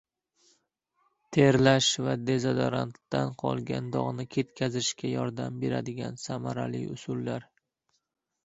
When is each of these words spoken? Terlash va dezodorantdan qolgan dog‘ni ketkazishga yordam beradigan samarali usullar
Terlash 1.35 1.89
va 2.05 2.15
dezodorantdan 2.29 3.35
qolgan 3.43 3.93
dog‘ni 3.97 4.27
ketkazishga 4.37 5.13
yordam 5.15 5.63
beradigan 5.67 6.19
samarali 6.27 6.83
usullar 6.97 7.47